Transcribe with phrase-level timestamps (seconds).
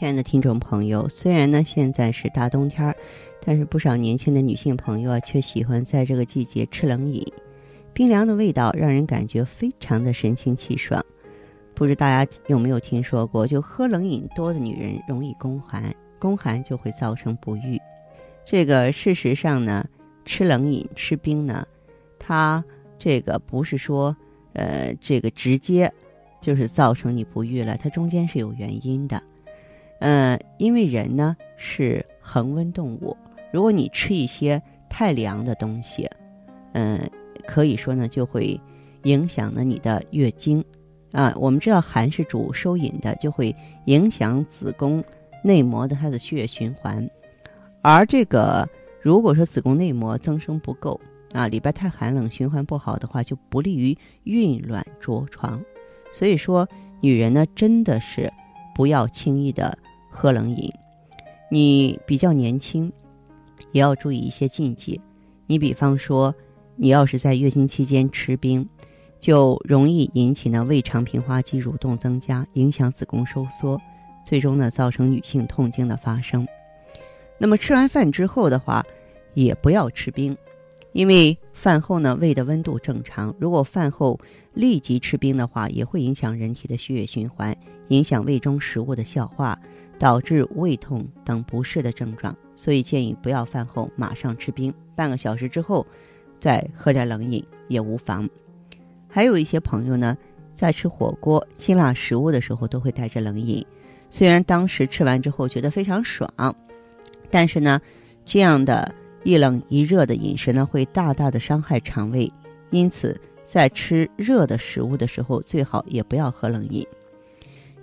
[0.00, 2.96] 亲爱的听众朋友，虽然呢现在是大冬天儿，
[3.44, 7.22] 但是不少年轻的女性朋友啊，却喜欢在这个季节吃冷饮，
[7.92, 11.04] 冰凉的味道让人感觉非常的神清气爽。
[11.74, 17.78] 不知大家有没有听说过，就喝冷饮多的女人容易宫寒，宫寒就会造成不育。
[18.46, 19.86] 这个事实上呢，
[20.24, 21.62] 吃冷饮、吃冰呢，
[22.18, 22.64] 它
[22.98, 24.16] 这个不是说
[24.54, 25.92] 呃这个直接
[26.40, 29.22] 就是造成你不育了，它中间是有原因的。
[30.00, 33.16] 嗯，因为人呢是恒温动物，
[33.52, 36.08] 如果你吃一些太凉的东西，
[36.72, 36.98] 嗯，
[37.46, 38.60] 可以说呢就会
[39.04, 40.62] 影响了你的月经。
[41.12, 43.54] 啊，我们知道寒是主收引的，就会
[43.86, 45.02] 影响子宫
[45.42, 47.08] 内膜的它的血液循环。
[47.82, 48.68] 而这个
[49.02, 51.00] 如果说子宫内膜增生不够
[51.32, 55.60] 啊，里边太寒冷，循环不好的话，就不利于孕卵着床。
[56.12, 56.68] 所以说，
[57.00, 58.32] 女人呢真的是
[58.74, 59.76] 不要轻易的
[60.10, 60.70] 喝冷饮。
[61.50, 62.92] 你比较年轻，
[63.72, 65.00] 也要注意一些禁忌。
[65.46, 66.34] 你比方说，
[66.76, 68.68] 你要是在月经期间吃冰。
[69.18, 73.78] 就容易引起呢胃肠平滑肌蠕动增加，影响子宫收缩，
[74.24, 76.48] 最终呢造成女性痛经的发生。
[77.36, 78.82] 那么吃完饭之后的话，
[79.34, 80.34] 也不要吃冰，
[80.92, 84.18] 因为饭后呢胃的温度正常，如果饭后
[84.52, 87.56] 立即吃冰的话，也会影响人体的血液循环，
[87.88, 89.58] 影响胃中食物的消化，
[89.98, 92.36] 导致胃痛等不适的症状。
[92.56, 95.86] 所以建议不要饭后马上吃冰，半个小时之后
[96.38, 98.28] 再喝点冷饮也无妨。
[99.08, 100.16] 还有一些朋友呢，
[100.54, 103.64] 在吃火锅、辛辣食物的时候，都会带着冷饮。
[104.10, 106.28] 虽然当时吃完之后觉得非常爽，
[107.30, 107.80] 但是呢，
[108.26, 112.32] 这样的一冷一热的饮食呢，会大大的伤害肠胃。
[112.70, 116.86] 因此，在吃热的食物的时候，最好也不要喝冷饮。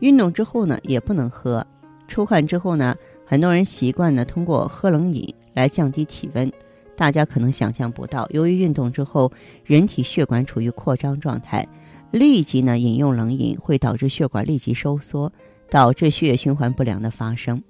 [0.00, 1.66] 运动之后呢，也不能喝。
[2.06, 6.52] 出汗之后呢，很多人习惯呢通过喝冷饮来降低体温。
[6.94, 9.30] 大家可能想象不到，由于运动之后，
[9.64, 11.66] 人体血管处于扩张状态，
[12.10, 15.30] 立即呢饮用冷饮会导致血管立即收缩，
[15.68, 17.62] 导致血液循环不良的发生，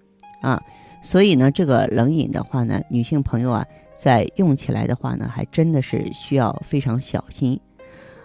[0.42, 0.62] 啊，
[1.02, 7.60] 所以呢，这个冷饮的话呢，女性朋友啊，在用起来的话呢，还真的是需要非常小心，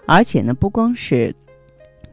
[0.08, 1.36] 而且呢，不光是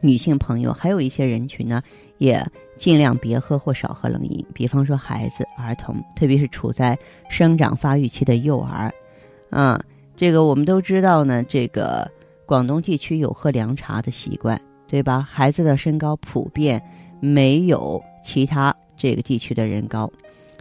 [0.01, 1.81] 女性朋友，还有一些人群呢，
[2.17, 2.43] 也。
[2.79, 6.97] 尽量别喝或少喝冷饮，比方说孩子、儿童，特别是处在
[7.29, 8.89] 生长发育期的幼儿，
[9.49, 9.83] 啊，
[10.15, 11.43] 这个我们都知道呢。
[11.43, 12.09] 这个
[12.45, 15.19] 广东地区有喝凉茶的习惯，对吧？
[15.19, 16.81] 孩子的身高普遍
[17.19, 20.09] 没有其他这个地区的人高。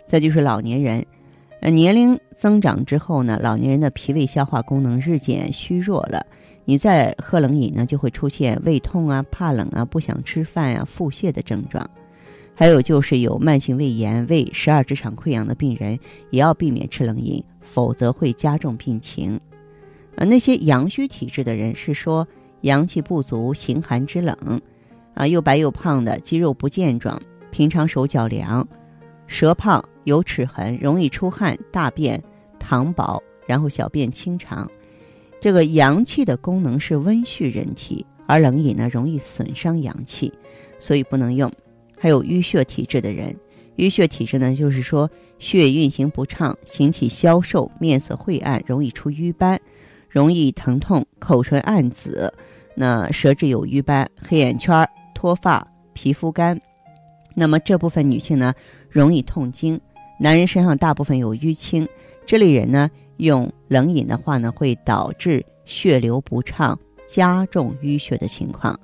[0.09, 1.05] 再就是老年人，
[1.61, 6.25] 呃，年龄增长之后呢，老年人的脾胃消化功能日渐虚弱了，
[6.65, 11.89] 你再喝冷饮呢，就会出现胃痛啊、怕冷啊、不想吃饭啊、腹泻的症状。
[12.55, 15.99] 还有就是有慢性胃炎、胃十二指肠溃疡的病人，
[16.31, 19.39] 也要避免吃冷饮，否则会加重病情。
[20.17, 22.27] 呃，那些阳虚体质的人是说
[22.63, 24.61] 阳气不足、形寒之冷，
[25.15, 27.21] 啊，又白又胖的，肌肉不健壮，
[27.53, 28.67] 平常手脚凉，
[29.29, 32.23] 舌胖有齿痕，容易出汗、大便
[32.59, 34.69] 溏薄，然后小便清长。
[35.41, 40.33] 这个阳气的功能是温煦人体，而冷饮呢容易损伤阳气，
[40.81, 41.51] 所以不能用。
[41.97, 43.37] 还有淤血体质的人，
[43.77, 45.09] 淤血体质呢，就是说
[45.39, 49.61] 血运行不畅，形体消瘦，面色晦暗，容易出瘀斑，
[50.09, 52.33] 容易疼痛，口唇暗紫，
[52.75, 56.59] 那舌质有瘀斑，黑眼圈，脱发，皮肤干。
[57.35, 58.53] 那么这部分女性呢，
[58.91, 59.81] 容易痛经，
[60.19, 61.89] 男人身上大部分有淤青，
[62.27, 68.79] 这类人呢，用冷饮的话呢，会导致血流不畅，加重淤血的情况。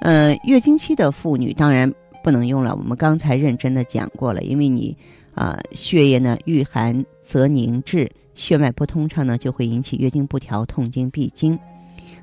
[0.00, 1.92] 嗯，月经期的妇女当然。
[2.22, 4.96] 不能用了，我们刚才认真的讲过了，因为你
[5.34, 11.58] 啊，血液呢遇寒则凝滞，血脉不通畅呢，就会引起月经不调、痛经、闭经。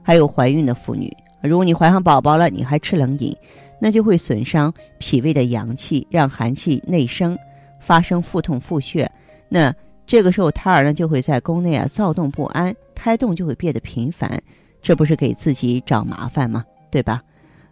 [0.01, 3.37] 还有怀孕的妇女，如果你怀上宝宝了，你还吃冷饮，
[3.79, 7.37] 那就会损伤脾胃的阳气，让寒气内生，
[7.81, 9.05] 发生腹痛、腹泻。
[9.49, 9.73] 那
[10.07, 14.41] 这个时候胎儿呢就会在宫内啊躁动不安，胎动就会变得频繁，
[14.81, 16.63] 这不是给自己找麻烦吗？
[16.89, 17.21] 对吧？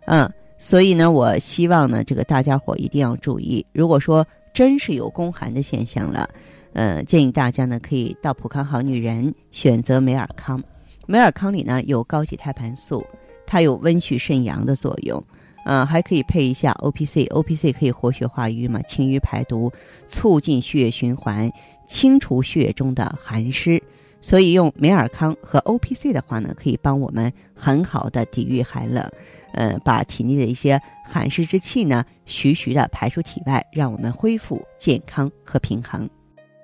[0.08, 0.30] 嗯。
[0.62, 3.66] 所以呢，我希望呢，这个大家伙一定要注意。
[3.72, 6.28] 如果说真是有宫寒的现象了。
[6.74, 10.62] 呃，建议大家呢可以到普康好女人选择美尔康。
[11.08, 13.04] 美尔康里呢有高级胎盘素，
[13.48, 15.24] 它有温煦肾阳的作用。
[15.70, 19.72] 呃，还可以配一下 O P C，O P C 可以活血化瘀嘛，清瘀排毒，
[20.08, 21.52] 促进血液循环，
[21.86, 23.80] 清除血液中的寒湿。
[24.20, 29.08] 所以用美尔康和 O P C 的话呢，可以帮我们很好的抵御寒冷，
[29.54, 36.10] 呃，把体内的一些寒湿之气呢，徐徐的排出体外，让我们恢复健康和平衡。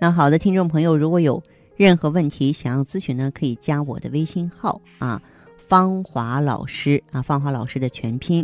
[0.02, 1.44] 那好的，听众朋友，如果有
[1.78, 5.22] 任何问题想要咨询呢，可以加我的微信号啊，
[5.68, 8.44] 芳华老师啊，芳华老师的全拼，